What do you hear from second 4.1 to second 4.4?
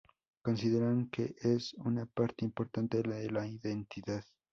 sij.